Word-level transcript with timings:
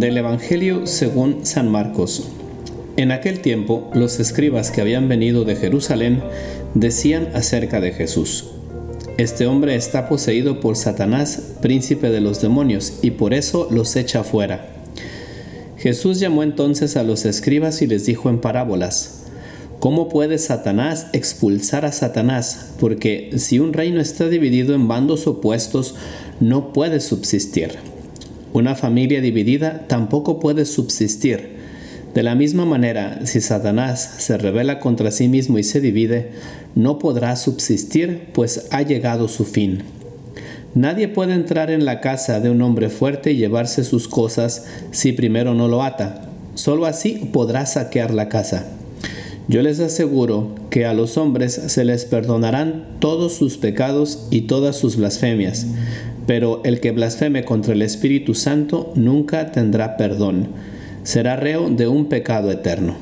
Del 0.00 0.16
Evangelio 0.16 0.86
según 0.86 1.44
San 1.44 1.70
Marcos. 1.70 2.26
En 2.96 3.12
aquel 3.12 3.40
tiempo, 3.40 3.90
los 3.92 4.18
escribas 4.18 4.70
que 4.70 4.80
habían 4.80 5.10
venido 5.10 5.44
de 5.44 5.56
Jerusalén 5.56 6.22
decían 6.72 7.28
acerca 7.34 7.82
de 7.82 7.92
Jesús, 7.92 8.46
Este 9.18 9.46
hombre 9.46 9.76
está 9.76 10.08
poseído 10.08 10.58
por 10.60 10.76
Satanás, 10.76 11.52
príncipe 11.60 12.08
de 12.08 12.22
los 12.22 12.40
demonios, 12.40 12.94
y 13.02 13.10
por 13.10 13.34
eso 13.34 13.68
los 13.70 13.94
echa 13.94 14.24
fuera. 14.24 14.70
Jesús 15.76 16.18
llamó 16.18 16.44
entonces 16.44 16.96
a 16.96 17.02
los 17.02 17.26
escribas 17.26 17.82
y 17.82 17.86
les 17.86 18.06
dijo 18.06 18.30
en 18.30 18.40
parábolas, 18.40 19.24
¿Cómo 19.80 20.08
puede 20.08 20.38
Satanás 20.38 21.08
expulsar 21.12 21.84
a 21.84 21.92
Satanás? 21.92 22.70
Porque 22.80 23.32
si 23.36 23.58
un 23.58 23.74
reino 23.74 24.00
está 24.00 24.28
dividido 24.28 24.74
en 24.74 24.88
bandos 24.88 25.26
opuestos, 25.26 25.94
no 26.40 26.72
puede 26.72 27.00
subsistir. 27.00 27.89
Una 28.52 28.74
familia 28.74 29.20
dividida 29.20 29.86
tampoco 29.86 30.40
puede 30.40 30.64
subsistir. 30.64 31.60
De 32.14 32.24
la 32.24 32.34
misma 32.34 32.64
manera, 32.64 33.20
si 33.24 33.40
Satanás 33.40 34.16
se 34.18 34.36
revela 34.36 34.80
contra 34.80 35.12
sí 35.12 35.28
mismo 35.28 35.58
y 35.58 35.62
se 35.62 35.80
divide, 35.80 36.32
no 36.74 36.98
podrá 36.98 37.36
subsistir, 37.36 38.28
pues 38.32 38.66
ha 38.72 38.82
llegado 38.82 39.28
su 39.28 39.44
fin. 39.44 39.84
Nadie 40.74 41.06
puede 41.06 41.34
entrar 41.34 41.70
en 41.70 41.84
la 41.84 42.00
casa 42.00 42.40
de 42.40 42.50
un 42.50 42.62
hombre 42.62 42.90
fuerte 42.90 43.32
y 43.32 43.36
llevarse 43.36 43.84
sus 43.84 44.08
cosas 44.08 44.66
si 44.90 45.12
primero 45.12 45.54
no 45.54 45.68
lo 45.68 45.84
ata. 45.84 46.28
Solo 46.54 46.86
así 46.86 47.30
podrá 47.32 47.66
saquear 47.66 48.12
la 48.12 48.28
casa. 48.28 48.66
Yo 49.48 49.62
les 49.62 49.80
aseguro 49.80 50.54
que 50.70 50.86
a 50.86 50.94
los 50.94 51.16
hombres 51.16 51.54
se 51.54 51.84
les 51.84 52.04
perdonarán 52.04 52.84
todos 53.00 53.34
sus 53.34 53.56
pecados 53.56 54.28
y 54.30 54.42
todas 54.42 54.76
sus 54.76 54.96
blasfemias, 54.96 55.66
pero 56.30 56.60
el 56.62 56.78
que 56.78 56.92
blasfeme 56.92 57.42
contra 57.42 57.72
el 57.72 57.82
Espíritu 57.82 58.34
Santo 58.34 58.92
nunca 58.94 59.50
tendrá 59.50 59.96
perdón, 59.96 60.46
será 61.02 61.34
reo 61.34 61.70
de 61.70 61.88
un 61.88 62.06
pecado 62.06 62.52
eterno. 62.52 62.94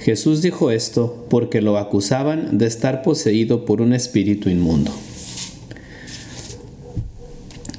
Jesús 0.00 0.42
dijo 0.42 0.72
esto 0.72 1.28
porque 1.30 1.62
lo 1.62 1.78
acusaban 1.78 2.58
de 2.58 2.66
estar 2.66 3.02
poseído 3.02 3.64
por 3.64 3.80
un 3.80 3.92
espíritu 3.92 4.50
inmundo. 4.50 4.90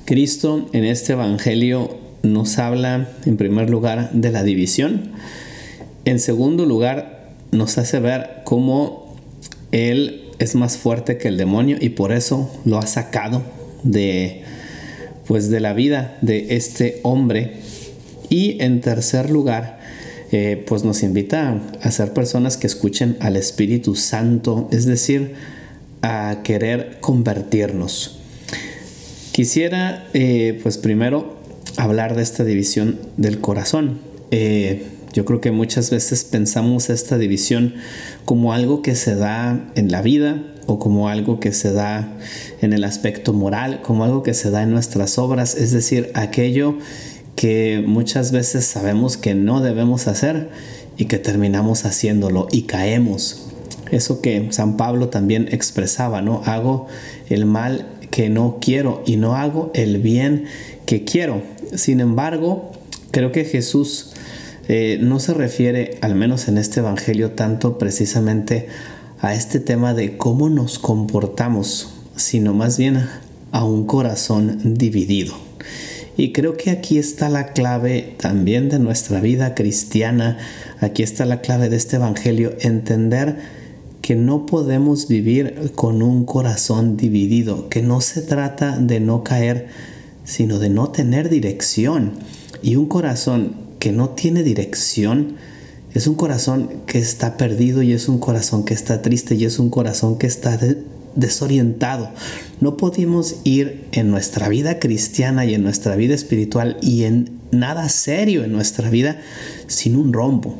Cristo 0.05 0.69
en 0.71 0.85
este 0.85 1.11
Evangelio 1.11 1.97
nos 2.23 2.57
habla 2.57 3.09
en 3.25 3.35
primer 3.35 3.69
lugar 3.69 4.11
de 4.13 4.31
la 4.31 4.41
división, 4.41 5.11
en 6.05 6.17
segundo 6.17 6.65
lugar 6.65 7.33
nos 7.51 7.77
hace 7.77 7.99
ver 7.99 8.43
cómo 8.45 9.17
Él 9.73 10.29
es 10.39 10.55
más 10.55 10.77
fuerte 10.77 11.17
que 11.17 11.27
el 11.27 11.35
demonio 11.35 11.75
y 11.77 11.89
por 11.89 12.13
eso 12.13 12.49
lo 12.63 12.77
ha 12.77 12.87
sacado 12.87 13.41
de 13.83 14.45
pues 15.31 15.49
de 15.49 15.61
la 15.61 15.71
vida 15.71 16.17
de 16.19 16.57
este 16.57 16.99
hombre. 17.03 17.53
Y 18.27 18.61
en 18.61 18.81
tercer 18.81 19.29
lugar 19.29 19.79
eh, 20.33 20.61
pues 20.67 20.83
nos 20.83 21.03
invita 21.03 21.61
a 21.81 21.91
ser 21.91 22.11
personas 22.11 22.57
que 22.57 22.67
escuchen 22.67 23.15
al 23.21 23.37
Espíritu 23.37 23.95
Santo 23.95 24.67
es 24.73 24.85
decir 24.85 25.35
a 26.01 26.39
querer 26.43 26.97
convertirnos. 26.99 28.19
Quisiera 29.31 30.05
eh, 30.13 30.59
pues 30.63 30.77
primero 30.77 31.37
hablar 31.77 32.17
de 32.17 32.23
esta 32.23 32.43
división 32.43 32.99
del 33.15 33.39
corazón. 33.39 34.01
Eh, 34.31 34.83
yo 35.13 35.25
creo 35.25 35.41
que 35.41 35.51
muchas 35.51 35.89
veces 35.89 36.23
pensamos 36.23 36.89
esta 36.89 37.17
división 37.17 37.75
como 38.25 38.53
algo 38.53 38.81
que 38.81 38.95
se 38.95 39.15
da 39.15 39.71
en 39.75 39.91
la 39.91 40.01
vida 40.01 40.43
o 40.67 40.79
como 40.79 41.09
algo 41.09 41.39
que 41.39 41.51
se 41.51 41.73
da 41.73 42.17
en 42.61 42.73
el 42.73 42.83
aspecto 42.83 43.33
moral, 43.33 43.81
como 43.81 44.03
algo 44.03 44.23
que 44.23 44.33
se 44.33 44.51
da 44.51 44.63
en 44.63 44.71
nuestras 44.71 45.17
obras, 45.17 45.55
es 45.55 45.71
decir, 45.71 46.11
aquello 46.13 46.77
que 47.35 47.83
muchas 47.85 48.31
veces 48.31 48.65
sabemos 48.65 49.17
que 49.17 49.35
no 49.35 49.61
debemos 49.61 50.07
hacer 50.07 50.49
y 50.97 51.05
que 51.05 51.17
terminamos 51.17 51.85
haciéndolo 51.85 52.47
y 52.51 52.63
caemos. 52.63 53.47
Eso 53.91 54.21
que 54.21 54.47
San 54.51 54.77
Pablo 54.77 55.09
también 55.09 55.49
expresaba, 55.51 56.21
¿no? 56.21 56.41
Hago 56.45 56.87
el 57.29 57.45
mal 57.45 57.87
que 58.09 58.29
no 58.29 58.59
quiero 58.61 59.03
y 59.05 59.17
no 59.17 59.35
hago 59.35 59.71
el 59.73 59.97
bien 59.97 60.45
que 60.85 61.03
quiero. 61.03 61.41
Sin 61.73 61.99
embargo, 61.99 62.71
creo 63.11 63.31
que 63.31 63.43
Jesús 63.43 64.10
eh, 64.73 64.97
no 65.01 65.19
se 65.19 65.33
refiere, 65.33 65.97
al 65.99 66.15
menos 66.15 66.47
en 66.47 66.57
este 66.57 66.79
Evangelio, 66.79 67.31
tanto 67.31 67.77
precisamente 67.77 68.69
a 69.19 69.35
este 69.35 69.59
tema 69.59 69.93
de 69.93 70.15
cómo 70.15 70.47
nos 70.47 70.79
comportamos, 70.79 71.89
sino 72.15 72.53
más 72.53 72.77
bien 72.77 73.05
a 73.51 73.65
un 73.65 73.85
corazón 73.85 74.77
dividido. 74.77 75.33
Y 76.15 76.31
creo 76.31 76.55
que 76.55 76.71
aquí 76.71 76.97
está 76.97 77.27
la 77.27 77.47
clave 77.51 78.15
también 78.17 78.69
de 78.69 78.79
nuestra 78.79 79.19
vida 79.19 79.55
cristiana, 79.55 80.37
aquí 80.79 81.03
está 81.03 81.25
la 81.25 81.41
clave 81.41 81.67
de 81.67 81.75
este 81.75 81.97
Evangelio, 81.97 82.53
entender 82.61 83.39
que 84.01 84.15
no 84.15 84.45
podemos 84.45 85.09
vivir 85.09 85.73
con 85.75 86.01
un 86.01 86.23
corazón 86.23 86.95
dividido, 86.95 87.67
que 87.67 87.81
no 87.81 87.99
se 87.99 88.21
trata 88.21 88.77
de 88.77 89.01
no 89.01 89.25
caer, 89.25 89.67
sino 90.23 90.59
de 90.59 90.69
no 90.69 90.91
tener 90.91 91.27
dirección. 91.27 92.13
Y 92.63 92.77
un 92.77 92.85
corazón 92.85 93.69
que 93.81 93.91
no 93.91 94.09
tiene 94.09 94.43
dirección, 94.43 95.37
es 95.95 96.05
un 96.05 96.13
corazón 96.13 96.69
que 96.85 96.99
está 96.99 97.35
perdido 97.35 97.81
y 97.81 97.93
es 97.93 98.07
un 98.07 98.19
corazón 98.19 98.63
que 98.63 98.75
está 98.75 99.01
triste 99.01 99.33
y 99.33 99.43
es 99.43 99.57
un 99.57 99.71
corazón 99.71 100.19
que 100.19 100.27
está 100.27 100.59
desorientado. 101.15 102.11
No 102.61 102.77
podemos 102.77 103.37
ir 103.43 103.87
en 103.91 104.11
nuestra 104.11 104.49
vida 104.49 104.77
cristiana 104.77 105.45
y 105.45 105.55
en 105.55 105.63
nuestra 105.63 105.95
vida 105.95 106.13
espiritual 106.13 106.77
y 106.83 107.05
en 107.05 107.31
nada 107.51 107.89
serio 107.89 108.43
en 108.43 108.53
nuestra 108.53 108.91
vida 108.91 109.19
sin 109.65 109.95
un 109.95 110.13
rombo. 110.13 110.55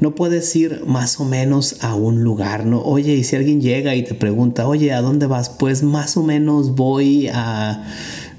No 0.00 0.16
puedes 0.16 0.54
ir 0.56 0.82
más 0.84 1.20
o 1.20 1.24
menos 1.24 1.76
a 1.80 1.94
un 1.94 2.24
lugar, 2.24 2.66
¿no? 2.66 2.82
Oye, 2.82 3.14
y 3.14 3.22
si 3.22 3.36
alguien 3.36 3.60
llega 3.60 3.94
y 3.94 4.02
te 4.02 4.14
pregunta, 4.14 4.66
oye, 4.66 4.92
¿a 4.92 5.00
dónde 5.00 5.26
vas? 5.26 5.48
Pues 5.48 5.84
más 5.84 6.16
o 6.16 6.24
menos 6.24 6.74
voy 6.74 7.28
a, 7.32 7.86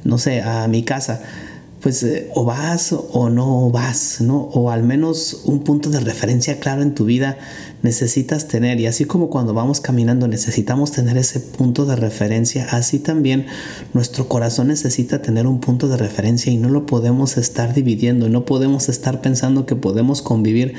no 0.04 0.18
sé, 0.18 0.42
a 0.42 0.68
mi 0.68 0.84
casa 0.84 1.22
pues 1.84 2.02
eh, 2.04 2.30
o 2.34 2.46
vas 2.46 2.94
o 2.94 3.30
no 3.30 3.70
vas, 3.70 4.22
¿no? 4.22 4.38
O 4.54 4.72
al 4.72 4.84
menos 4.84 5.42
un 5.44 5.60
punto 5.66 5.90
de 5.90 6.00
referencia 6.00 6.58
claro 6.58 6.82
en 6.82 6.96
tu 6.96 7.04
vida 7.04 7.38
necesitas 7.82 8.48
tener. 8.48 8.80
Y 8.80 8.88
así 8.88 9.04
como 9.04 9.30
cuando 9.30 9.54
vamos 9.54 9.82
caminando 9.82 10.30
necesitamos 10.30 10.94
tener 10.94 11.18
ese 11.18 11.42
punto 11.42 11.86
de 11.86 11.98
referencia, 11.98 12.68
así 12.72 13.00
también 13.00 13.48
nuestro 13.94 14.30
corazón 14.30 14.70
necesita 14.70 15.22
tener 15.22 15.46
un 15.46 15.60
punto 15.60 15.90
de 15.90 15.98
referencia 15.98 16.54
y 16.54 16.58
no 16.58 16.70
lo 16.70 16.86
podemos 16.86 17.36
estar 17.36 17.74
dividiendo, 17.74 18.30
no 18.30 18.46
podemos 18.46 18.88
estar 18.88 19.20
pensando 19.20 19.66
que 19.66 19.76
podemos 19.76 20.22
convivir 20.22 20.76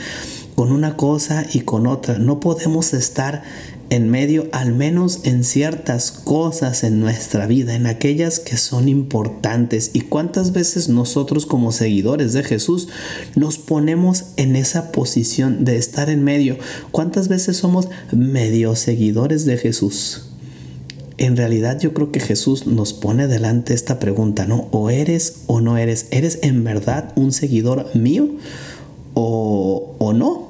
con 0.54 0.72
una 0.72 0.96
cosa 0.96 1.44
y 1.52 1.60
con 1.60 1.86
otra. 1.86 2.18
No 2.18 2.40
podemos 2.40 2.94
estar 2.94 3.42
en 3.90 4.10
medio, 4.10 4.48
al 4.52 4.74
menos 4.74 5.20
en 5.24 5.44
ciertas 5.44 6.10
cosas 6.10 6.84
en 6.84 7.00
nuestra 7.00 7.46
vida, 7.46 7.74
en 7.74 7.86
aquellas 7.86 8.40
que 8.40 8.56
son 8.56 8.88
importantes. 8.88 9.90
¿Y 9.92 10.02
cuántas 10.02 10.52
veces 10.52 10.88
nosotros 10.88 11.46
como 11.46 11.72
seguidores 11.72 12.32
de 12.32 12.42
Jesús 12.42 12.88
nos 13.36 13.58
ponemos 13.58 14.24
en 14.36 14.56
esa 14.56 14.90
posición 14.92 15.64
de 15.64 15.76
estar 15.76 16.08
en 16.08 16.24
medio? 16.24 16.56
¿Cuántas 16.90 17.28
veces 17.28 17.56
somos 17.58 17.88
medio 18.12 18.74
seguidores 18.74 19.44
de 19.44 19.58
Jesús? 19.58 20.30
En 21.16 21.36
realidad 21.36 21.78
yo 21.78 21.94
creo 21.94 22.10
que 22.10 22.20
Jesús 22.20 22.66
nos 22.66 22.92
pone 22.92 23.28
delante 23.28 23.74
esta 23.74 24.00
pregunta, 24.00 24.46
¿no? 24.46 24.66
O 24.72 24.90
eres 24.90 25.42
o 25.46 25.60
no 25.60 25.78
eres. 25.78 26.08
¿Eres 26.10 26.40
en 26.42 26.64
verdad 26.64 27.12
un 27.14 27.32
seguidor 27.32 27.94
mío 27.94 28.30
o, 29.14 29.94
o 29.98 30.12
no? 30.12 30.43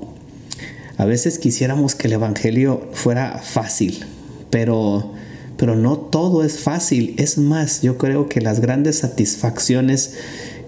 A 1.04 1.06
veces 1.06 1.38
quisiéramos 1.38 1.94
que 1.94 2.06
el 2.06 2.14
Evangelio 2.14 2.88
fuera 2.94 3.36
fácil, 3.36 4.06
pero, 4.48 5.12
pero 5.58 5.76
no 5.76 5.98
todo 5.98 6.42
es 6.42 6.60
fácil. 6.60 7.14
Es 7.18 7.36
más, 7.36 7.82
yo 7.82 7.98
creo 7.98 8.30
que 8.30 8.40
las 8.40 8.60
grandes 8.60 9.00
satisfacciones 9.00 10.14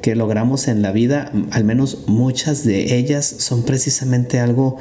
que 0.02 0.14
logramos 0.14 0.68
en 0.68 0.82
la 0.82 0.92
vida, 0.92 1.32
al 1.52 1.64
menos 1.64 2.04
muchas 2.06 2.64
de 2.64 2.98
ellas, 2.98 3.24
son 3.38 3.62
precisamente 3.62 4.38
algo 4.38 4.76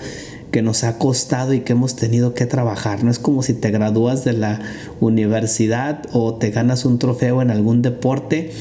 que 0.52 0.62
nos 0.62 0.84
ha 0.84 0.98
costado 0.98 1.54
y 1.54 1.62
que 1.62 1.72
hemos 1.72 1.96
tenido 1.96 2.34
que 2.34 2.46
trabajar. 2.46 3.06
No 3.06 3.10
es 3.10 3.18
como 3.18 3.42
si 3.42 3.54
te 3.54 3.72
gradúas 3.72 4.25
de 4.25 4.34
la 4.34 4.60
universidad 5.00 6.01
o 6.12 6.36
te 6.36 6.51
ganas 6.51 6.84
un 6.84 7.00
trofeo 7.00 7.42
en 7.42 7.50
algún 7.50 7.81
deporte 7.81 8.51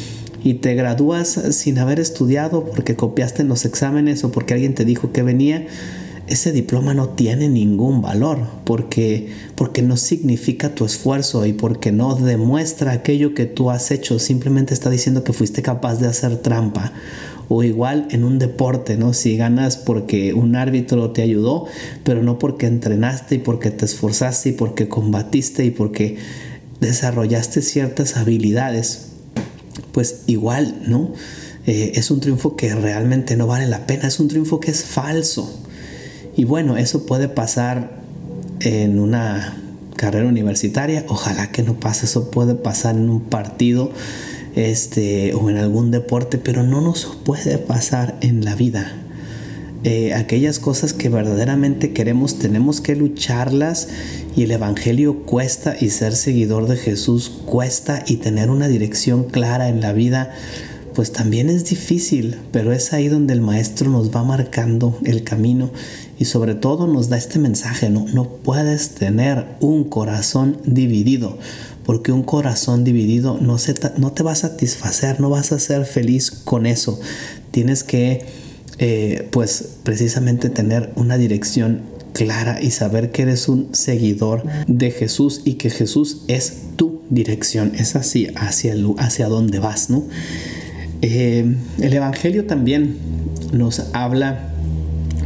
y 0.44 0.54
te 0.54 0.76
gradúas 0.76 1.40
sin 1.50 1.76
haber 1.80 1.98
estudiado 1.98 2.64
porque 2.66 2.94
copiaste 2.94 3.42
en 3.42 3.48
los 3.48 3.64
exámenes 3.64 4.22
o 4.22 4.30
porque 4.30 4.54
alguien 4.54 4.76
te 4.76 4.84
dijo 4.84 5.10
que 5.10 5.24
venía 5.24 5.66
ese 6.26 6.52
diploma 6.52 6.94
no 6.94 7.10
tiene 7.10 7.48
ningún 7.48 8.00
valor 8.00 8.38
porque, 8.64 9.28
porque 9.54 9.82
no 9.82 9.96
significa 9.96 10.74
tu 10.74 10.84
esfuerzo 10.84 11.46
y 11.46 11.52
porque 11.52 11.92
no 11.92 12.14
demuestra 12.14 12.92
aquello 12.92 13.34
que 13.34 13.46
tú 13.46 13.70
has 13.70 13.90
hecho, 13.90 14.18
simplemente 14.18 14.74
está 14.74 14.90
diciendo 14.90 15.24
que 15.24 15.32
fuiste 15.32 15.62
capaz 15.62 15.96
de 15.96 16.08
hacer 16.08 16.36
trampa. 16.38 16.92
O 17.48 17.62
igual 17.62 18.08
en 18.10 18.24
un 18.24 18.38
deporte, 18.38 18.96
¿no? 18.96 19.12
Si 19.12 19.36
ganas 19.36 19.76
porque 19.76 20.32
un 20.32 20.56
árbitro 20.56 21.10
te 21.10 21.20
ayudó, 21.20 21.66
pero 22.02 22.22
no 22.22 22.38
porque 22.38 22.66
entrenaste 22.66 23.34
y 23.34 23.38
porque 23.38 23.70
te 23.70 23.84
esforzaste 23.84 24.50
y 24.50 24.52
porque 24.52 24.88
combatiste 24.88 25.64
y 25.64 25.70
porque 25.70 26.16
desarrollaste 26.80 27.60
ciertas 27.60 28.16
habilidades, 28.16 29.08
pues 29.92 30.22
igual, 30.26 30.74
¿no? 30.86 31.12
eh, 31.66 31.92
es 31.94 32.10
un 32.10 32.20
triunfo 32.20 32.56
que 32.56 32.74
realmente 32.74 33.36
no 33.36 33.46
vale 33.46 33.66
la 33.66 33.86
pena, 33.86 34.08
es 34.08 34.20
un 34.20 34.28
triunfo 34.28 34.60
que 34.60 34.70
es 34.70 34.84
falso. 34.84 35.62
Y 36.36 36.44
bueno, 36.44 36.76
eso 36.76 37.06
puede 37.06 37.28
pasar 37.28 38.02
en 38.60 38.98
una 38.98 39.56
carrera 39.96 40.28
universitaria, 40.28 41.04
ojalá 41.08 41.50
que 41.52 41.62
no 41.62 41.74
pase, 41.74 42.06
eso 42.06 42.30
puede 42.30 42.54
pasar 42.54 42.96
en 42.96 43.08
un 43.08 43.20
partido 43.20 43.90
este, 44.56 45.34
o 45.34 45.50
en 45.50 45.56
algún 45.56 45.90
deporte, 45.90 46.38
pero 46.38 46.62
no 46.62 46.80
nos 46.80 47.06
puede 47.24 47.58
pasar 47.58 48.16
en 48.20 48.44
la 48.44 48.54
vida. 48.54 48.92
Eh, 49.84 50.14
aquellas 50.14 50.58
cosas 50.58 50.94
que 50.94 51.10
verdaderamente 51.10 51.92
queremos 51.92 52.38
tenemos 52.38 52.80
que 52.80 52.96
lucharlas 52.96 53.88
y 54.34 54.44
el 54.44 54.50
Evangelio 54.50 55.24
cuesta 55.24 55.76
y 55.78 55.90
ser 55.90 56.16
seguidor 56.16 56.68
de 56.68 56.78
Jesús 56.78 57.30
cuesta 57.44 58.02
y 58.06 58.16
tener 58.16 58.48
una 58.48 58.66
dirección 58.66 59.24
clara 59.24 59.68
en 59.68 59.82
la 59.82 59.92
vida 59.92 60.32
pues 60.94 61.12
también 61.12 61.50
es 61.50 61.64
difícil, 61.64 62.38
pero 62.52 62.72
es 62.72 62.92
ahí 62.92 63.08
donde 63.08 63.34
el 63.34 63.40
maestro 63.40 63.90
nos 63.90 64.14
va 64.14 64.22
marcando 64.22 64.98
el 65.04 65.24
camino 65.24 65.70
y 66.18 66.26
sobre 66.26 66.54
todo 66.54 66.86
nos 66.86 67.08
da 67.08 67.16
este 67.16 67.38
mensaje, 67.38 67.90
no, 67.90 68.06
no 68.14 68.28
puedes 68.28 68.90
tener 68.90 69.44
un 69.60 69.84
corazón 69.84 70.58
dividido, 70.64 71.38
porque 71.84 72.12
un 72.12 72.22
corazón 72.22 72.84
dividido 72.84 73.38
no, 73.40 73.58
se, 73.58 73.74
no 73.96 74.12
te 74.12 74.22
va 74.22 74.32
a 74.32 74.36
satisfacer, 74.36 75.20
no 75.20 75.30
vas 75.30 75.52
a 75.52 75.58
ser 75.58 75.84
feliz 75.84 76.30
con 76.30 76.66
eso. 76.66 77.00
Tienes 77.50 77.84
que, 77.84 78.24
eh, 78.78 79.28
pues, 79.30 79.76
precisamente 79.82 80.50
tener 80.50 80.92
una 80.96 81.18
dirección 81.18 81.82
clara 82.12 82.62
y 82.62 82.70
saber 82.70 83.10
que 83.10 83.22
eres 83.22 83.48
un 83.48 83.74
seguidor 83.74 84.44
de 84.68 84.90
Jesús 84.92 85.42
y 85.44 85.54
que 85.54 85.68
Jesús 85.68 86.22
es 86.28 86.54
tu 86.76 87.02
dirección, 87.10 87.74
es 87.74 87.96
así 87.96 88.28
hacia, 88.36 88.74
hacia 88.98 89.28
donde 89.28 89.58
vas, 89.58 89.90
¿no? 89.90 90.04
Eh, 91.06 91.54
el 91.82 91.92
Evangelio 91.92 92.46
también 92.46 92.96
nos 93.52 93.90
habla 93.92 94.48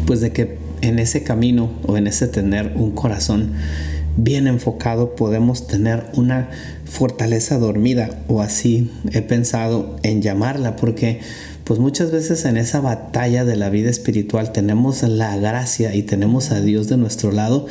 pues 0.08 0.20
de 0.20 0.32
que 0.32 0.58
en 0.80 0.98
ese 0.98 1.22
camino 1.22 1.70
o 1.86 1.96
en 1.96 2.08
ese 2.08 2.26
tener 2.26 2.72
un 2.74 2.90
corazón 2.90 3.52
bien 4.16 4.48
enfocado 4.48 5.14
podemos 5.14 5.68
tener 5.68 6.06
una 6.14 6.48
fortaleza 6.84 7.58
dormida 7.58 8.10
o 8.26 8.42
así 8.42 8.90
he 9.12 9.22
pensado 9.22 9.94
en 10.02 10.20
llamarla 10.20 10.74
porque 10.74 11.20
pues 11.62 11.78
muchas 11.78 12.10
veces 12.10 12.44
en 12.44 12.56
esa 12.56 12.80
batalla 12.80 13.44
de 13.44 13.54
la 13.54 13.70
vida 13.70 13.88
espiritual 13.88 14.50
tenemos 14.50 15.04
la 15.04 15.36
gracia 15.36 15.94
y 15.94 16.02
tenemos 16.02 16.50
a 16.50 16.60
Dios 16.60 16.88
de 16.88 16.96
nuestro 16.96 17.30
lado 17.30 17.66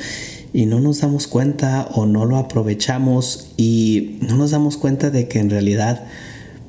y 0.53 0.65
no 0.65 0.79
nos 0.79 1.01
damos 1.01 1.27
cuenta 1.27 1.89
o 1.93 2.05
no 2.05 2.23
lo 2.23 2.37
aprovechamos 2.37 3.49
y 3.57 4.17
no 4.21 4.37
nos 4.37 4.51
damos 4.51 4.77
cuenta 4.77 5.09
de 5.09 5.27
que 5.27 5.39
en 5.39 5.49
realidad 5.49 6.05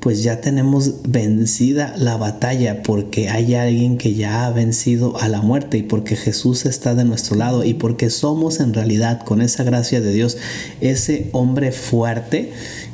pues 0.01 0.23
ya 0.23 0.41
tenemos 0.41 1.03
vencida 1.09 1.95
la 1.97 2.17
batalla 2.17 2.83
porque 2.83 3.29
hay 3.29 3.55
alguien 3.55 3.99
que 3.99 4.15
ya 4.15 4.47
ha 4.47 4.51
vencido 4.51 5.19
a 5.21 5.29
la 5.29 5.43
muerte 5.43 5.79
y 5.79 5.83
porque 5.83 6.15
Jesús 6.15 6.67
está 6.67 6.95
de 6.95 7.05
nuestro 7.05 7.37
lado 7.37 7.65
y 7.65 7.75
porque 7.75 8.11
somos 8.11 8.61
en 8.61 8.75
realidad 8.75 9.25
con 9.25 9.43
esa 9.43 9.65
gracia 9.65 10.01
de 10.01 10.13
Dios 10.13 10.37
ese 10.81 11.31
hombre 11.33 11.73
fuerte 11.73 12.53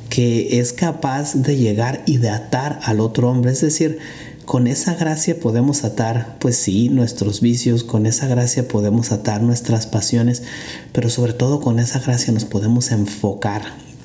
que 0.09 0.61
es 0.61 0.73
capaz 0.73 1.35
de 1.35 1.56
llegar 1.56 2.03
y 2.06 2.19
de 2.19 2.31
atar 2.31 2.79
al 2.85 3.01
otro 3.01 3.29
hombre. 3.31 3.53
Es 3.53 3.61
decir, 3.61 3.99
con 4.45 4.67
esa 4.67 4.95
gracia 4.95 5.41
podemos 5.41 5.85
atar, 5.85 6.37
pues 6.39 6.56
sí, 6.56 6.89
nuestros 6.89 7.41
vicios, 7.41 7.83
con 7.83 8.06
esa 8.06 8.27
gracia 8.27 8.69
podemos 8.69 9.11
atar 9.11 9.43
nuestras 9.43 9.87
pasiones, 9.87 10.43
pero 10.93 11.11
sobre 11.11 11.33
todo 11.33 11.61
con 11.61 11.79
esa 11.79 11.99
gracia 11.99 12.33
nos 12.33 12.45
podemos 12.45 12.93
enfocar 12.93 13.62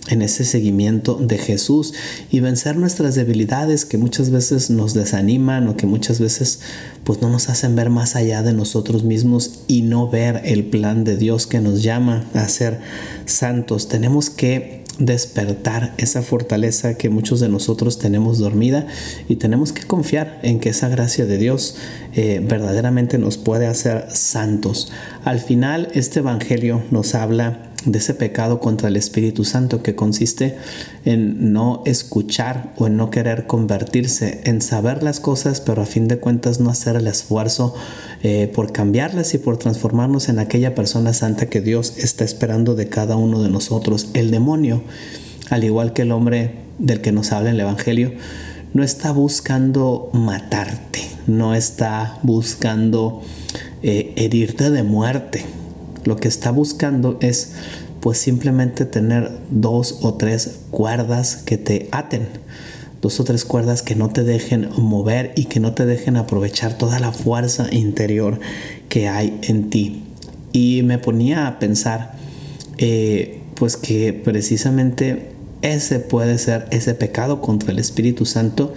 en 0.10 0.22
ese 0.22 0.44
seguimiento 0.44 1.16
de 1.16 1.38
Jesús 1.38 1.94
y 2.30 2.40
vencer 2.40 2.76
nuestras 2.76 3.16
debilidades 3.16 3.86
que 3.86 3.98
muchas 3.98 4.30
veces 4.30 4.70
nos 4.70 4.94
desaniman 4.94 5.68
o 5.68 5.78
que 5.78 5.86
muchas 5.86 6.20
veces 6.20 6.60
pues 7.04 7.22
no 7.22 7.30
nos 7.30 7.50
hacen 7.50 7.76
ver 7.76 7.90
más 7.90 8.16
allá 8.16 8.44
de 8.44 8.54
nosotros 8.54 9.04
mismos 9.04 9.62
y 9.68 9.84
no 9.84 10.10
ver 10.10 10.42
el 10.46 10.66
plan 10.66 11.04
de 11.04 11.18
Dios 11.18 11.48
que 11.48 11.62
nos 11.62 11.84
llama 11.84 12.26
a 12.34 12.48
ser 12.48 12.80
santos. 13.26 13.88
Tenemos 13.88 14.30
que 14.30 14.80
despertar 15.00 15.94
esa 15.98 16.22
fortaleza 16.22 16.96
que 16.96 17.10
muchos 17.10 17.40
de 17.40 17.48
nosotros 17.48 18.00
tenemos 18.00 18.38
dormida 18.38 18.86
y 19.30 19.38
tenemos 19.38 19.72
que 19.72 19.84
confiar 19.84 20.40
en 20.44 20.60
que 20.60 20.70
esa 20.70 20.90
gracia 20.90 21.26
de 21.26 21.38
Dios 21.38 21.78
eh, 22.14 22.42
verdaderamente 22.46 23.18
nos 23.18 23.38
puede 23.38 23.66
hacer 23.66 24.08
santos. 24.10 24.92
Al 25.24 25.40
final 25.40 25.88
este 25.94 26.20
Evangelio 26.20 26.84
nos 26.92 27.16
habla 27.16 27.69
de 27.86 28.00
ese 28.00 28.14
pecado 28.14 28.60
contra 28.60 28.90
el 28.90 28.98
Espíritu 28.98 29.46
Santo 29.46 29.82
que 29.82 29.96
consiste 29.96 30.58
en 31.06 31.54
no 31.54 31.82
escuchar 31.86 32.74
o 32.78 32.88
en 32.88 32.98
no 32.98 33.10
querer 33.10 33.48
convertirse, 33.48 34.42
en 34.44 34.62
saber 34.62 35.02
las 35.04 35.20
cosas, 35.20 35.62
pero 35.62 35.82
a 35.82 35.86
fin 35.86 36.08
de 36.08 36.20
cuentas 36.20 36.60
no 36.60 36.70
hacer 36.70 36.96
el 36.96 37.08
esfuerzo 37.08 37.74
eh, 38.24 38.52
por 38.54 38.72
cambiarlas 38.72 39.34
y 39.34 39.38
por 39.38 39.58
transformarnos 39.58 40.30
en 40.30 40.40
aquella 40.40 40.76
persona 40.76 41.14
santa 41.14 41.48
que 41.48 41.62
Dios 41.62 41.98
está 41.98 42.24
esperando 42.24 42.76
de 42.76 42.90
cada 42.90 43.16
uno 43.16 43.42
de 43.42 43.50
nosotros. 43.50 44.10
El 44.14 44.32
demonio, 44.32 44.82
al 45.50 45.64
igual 45.64 45.94
que 45.94 46.02
el 46.02 46.12
hombre 46.12 46.56
del 46.80 47.02
que 47.02 47.12
nos 47.12 47.32
habla 47.32 47.52
el 47.52 47.60
Evangelio, 47.60 48.14
no 48.74 48.84
está 48.84 49.12
buscando 49.12 50.10
matarte, 50.14 51.10
no 51.28 51.56
está 51.56 52.20
buscando 52.24 53.22
eh, 53.82 54.14
herirte 54.16 54.70
de 54.70 54.84
muerte 54.84 55.46
lo 56.10 56.18
que 56.18 56.28
está 56.28 56.52
buscando 56.52 57.18
es 57.22 57.54
pues 58.02 58.18
simplemente 58.18 58.86
tener 58.86 59.32
dos 59.52 60.00
o 60.02 60.16
tres 60.16 60.60
cuerdas 60.72 61.38
que 61.38 61.58
te 61.58 61.88
aten, 61.92 62.28
dos 63.02 63.20
o 63.20 63.24
tres 63.24 63.46
cuerdas 63.46 63.82
que 63.82 63.96
no 63.96 64.10
te 64.10 64.24
dejen 64.24 64.70
mover 64.78 65.32
y 65.36 65.46
que 65.46 65.60
no 65.60 65.74
te 65.74 65.86
dejen 65.86 66.18
aprovechar 66.18 66.78
toda 66.78 67.00
la 67.00 67.12
fuerza 67.12 67.68
interior 67.72 68.40
que 68.90 69.08
hay 69.08 69.40
en 69.44 69.70
ti. 69.70 70.04
Y 70.52 70.82
me 70.84 70.98
ponía 70.98 71.48
a 71.48 71.60
pensar 71.60 72.14
eh, 72.78 73.42
pues 73.56 73.78
que 73.78 74.14
precisamente 74.14 75.30
ese 75.62 76.00
puede 76.00 76.38
ser 76.38 76.68
ese 76.72 76.96
pecado 76.96 77.42
contra 77.42 77.72
el 77.72 77.80
Espíritu 77.80 78.26
Santo 78.26 78.74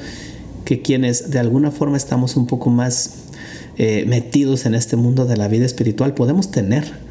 que 0.65 0.83
quienes 0.83 1.31
de 1.31 1.39
alguna 1.39 1.71
forma 1.71 1.97
estamos 1.97 2.37
un 2.37 2.47
poco 2.47 2.71
más 2.71 3.15
eh, 3.79 4.05
metidos 4.07 4.67
en 4.67 4.75
este 4.75 4.97
mundo 4.97 5.25
de 5.25 5.37
la 5.37 5.49
vida 5.49 5.65
espiritual 5.65 6.13
podemos 6.15 6.51
tener 6.51 7.02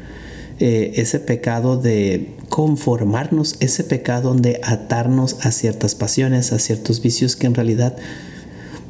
eh, 0.64 1.00
ese 1.00 1.18
pecado 1.18 1.76
de 1.76 2.36
conformarnos, 2.48 3.56
ese 3.58 3.82
pecado 3.82 4.32
de 4.36 4.60
atarnos 4.62 5.44
a 5.44 5.50
ciertas 5.50 5.96
pasiones, 5.96 6.52
a 6.52 6.60
ciertos 6.60 7.02
vicios 7.02 7.34
que 7.34 7.48
en 7.48 7.56
realidad 7.56 7.96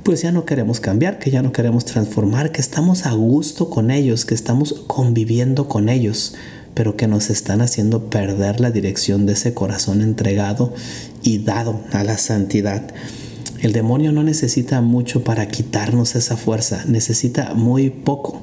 pues 0.02 0.20
ya 0.20 0.32
no 0.32 0.44
queremos 0.44 0.80
cambiar, 0.80 1.18
que 1.18 1.30
ya 1.30 1.40
no 1.40 1.50
queremos 1.52 1.86
transformar, 1.86 2.52
que 2.52 2.60
estamos 2.60 3.06
a 3.06 3.12
gusto 3.12 3.70
con 3.70 3.90
ellos, 3.90 4.26
que 4.26 4.34
estamos 4.34 4.84
conviviendo 4.86 5.66
con 5.66 5.88
ellos, 5.88 6.34
pero 6.74 6.94
que 6.94 7.06
nos 7.06 7.30
están 7.30 7.62
haciendo 7.62 8.10
perder 8.10 8.60
la 8.60 8.70
dirección 8.70 9.24
de 9.24 9.32
ese 9.32 9.54
corazón 9.54 10.02
entregado 10.02 10.74
y 11.22 11.38
dado 11.38 11.80
a 11.92 12.04
la 12.04 12.18
santidad. 12.18 12.92
El 13.62 13.72
demonio 13.72 14.12
no 14.12 14.22
necesita 14.22 14.82
mucho 14.82 15.24
para 15.24 15.48
quitarnos 15.48 16.16
esa 16.16 16.36
fuerza, 16.36 16.84
necesita 16.86 17.54
muy 17.54 17.88
poco 17.88 18.42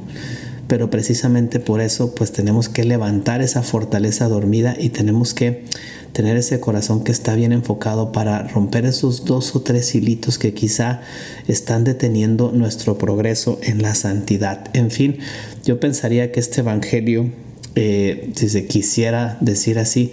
pero 0.69 0.91
precisamente 0.91 1.59
por 1.59 1.81
eso 1.81 2.13
pues 2.13 2.31
tenemos 2.31 2.69
que 2.69 2.83
levantar 2.83 3.41
esa 3.41 3.63
fortaleza 3.63 4.29
dormida 4.29 4.77
y 4.79 4.89
tenemos 4.89 5.33
que 5.33 5.65
tener 6.13 6.37
ese 6.37 6.59
corazón 6.59 7.03
que 7.03 7.11
está 7.11 7.33
bien 7.33 7.51
enfocado 7.51 8.11
para 8.11 8.43
romper 8.47 8.85
esos 8.85 9.25
dos 9.25 9.55
o 9.55 9.61
tres 9.61 9.95
hilitos 9.95 10.37
que 10.37 10.53
quizá 10.53 11.01
están 11.47 11.83
deteniendo 11.83 12.51
nuestro 12.51 12.99
progreso 12.99 13.59
en 13.63 13.81
la 13.81 13.95
santidad. 13.95 14.69
En 14.73 14.91
fin, 14.91 15.17
yo 15.65 15.79
pensaría 15.79 16.31
que 16.31 16.39
este 16.39 16.61
Evangelio, 16.61 17.31
eh, 17.73 18.31
si 18.35 18.47
se 18.47 18.67
quisiera 18.67 19.37
decir 19.41 19.79
así, 19.79 20.11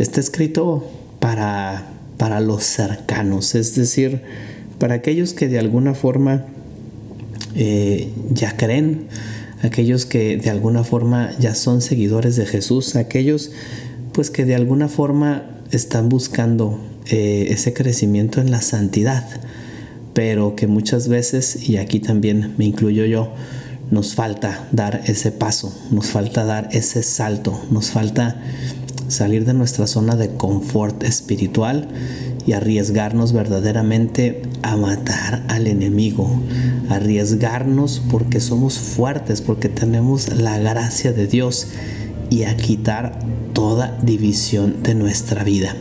está 0.00 0.18
escrito 0.18 0.84
para, 1.20 1.92
para 2.16 2.40
los 2.40 2.64
cercanos, 2.64 3.54
es 3.54 3.76
decir, 3.76 4.22
para 4.80 4.94
aquellos 4.94 5.32
que 5.32 5.46
de 5.46 5.60
alguna 5.60 5.94
forma 5.94 6.44
eh, 7.54 8.08
ya 8.32 8.56
creen, 8.56 9.06
aquellos 9.62 10.06
que 10.06 10.36
de 10.36 10.50
alguna 10.50 10.84
forma 10.84 11.30
ya 11.38 11.54
son 11.54 11.80
seguidores 11.80 12.36
de 12.36 12.46
Jesús, 12.46 12.96
aquellos 12.96 13.52
pues 14.12 14.30
que 14.30 14.44
de 14.44 14.54
alguna 14.54 14.88
forma 14.88 15.46
están 15.70 16.08
buscando 16.08 16.78
eh, 17.06 17.46
ese 17.50 17.72
crecimiento 17.72 18.40
en 18.40 18.50
la 18.50 18.60
santidad, 18.60 19.26
pero 20.14 20.54
que 20.54 20.66
muchas 20.66 21.08
veces, 21.08 21.68
y 21.68 21.78
aquí 21.78 21.98
también 22.00 22.54
me 22.58 22.66
incluyo 22.66 23.06
yo, 23.06 23.32
nos 23.90 24.14
falta 24.14 24.68
dar 24.72 25.02
ese 25.06 25.32
paso, 25.32 25.74
nos 25.90 26.06
falta 26.06 26.44
dar 26.44 26.68
ese 26.72 27.02
salto, 27.02 27.60
nos 27.70 27.90
falta 27.90 28.40
salir 29.08 29.44
de 29.44 29.54
nuestra 29.54 29.86
zona 29.86 30.16
de 30.16 30.30
confort 30.30 31.02
espiritual 31.02 31.88
y 32.46 32.52
arriesgarnos 32.52 33.32
verdaderamente 33.32 34.42
a 34.62 34.76
matar 34.76 35.44
al 35.48 35.66
enemigo, 35.66 36.40
arriesgarnos 36.88 38.02
porque 38.10 38.40
somos 38.40 38.78
fuertes, 38.78 39.40
porque 39.40 39.68
tenemos 39.68 40.28
la 40.34 40.58
gracia 40.58 41.12
de 41.12 41.26
Dios 41.26 41.68
y 42.30 42.44
a 42.44 42.56
quitar 42.56 43.18
toda 43.52 43.98
división 44.02 44.82
de 44.82 44.94
nuestra 44.94 45.44
vida. 45.44 45.76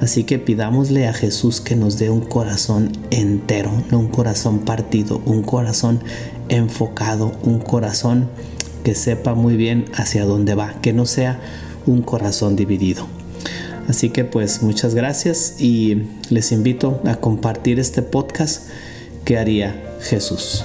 Así 0.00 0.24
que 0.24 0.38
pidámosle 0.38 1.06
a 1.06 1.14
Jesús 1.14 1.60
que 1.60 1.76
nos 1.76 1.98
dé 1.98 2.10
un 2.10 2.20
corazón 2.20 2.92
entero, 3.10 3.70
no 3.90 4.00
un 4.00 4.08
corazón 4.08 4.60
partido, 4.60 5.22
un 5.24 5.42
corazón 5.42 6.00
enfocado, 6.48 7.32
un 7.42 7.60
corazón 7.60 8.28
que 8.82 8.94
sepa 8.94 9.34
muy 9.34 9.56
bien 9.56 9.86
hacia 9.94 10.24
dónde 10.24 10.54
va, 10.54 10.74
que 10.82 10.92
no 10.92 11.06
sea 11.06 11.40
un 11.86 12.02
corazón 12.02 12.56
dividido. 12.56 13.06
Así 13.88 14.10
que 14.10 14.24
pues 14.24 14.62
muchas 14.62 14.94
gracias 14.94 15.56
y 15.58 16.06
les 16.30 16.52
invito 16.52 17.00
a 17.04 17.16
compartir 17.16 17.78
este 17.78 18.02
podcast 18.02 18.68
que 19.24 19.38
haría 19.38 19.74
Jesús. 20.00 20.64